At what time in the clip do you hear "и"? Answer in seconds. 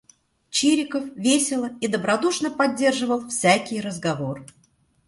1.79-1.87